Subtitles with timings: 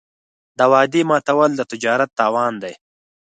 [0.57, 2.73] د وعدې ماتول د تجارت تاوان دی.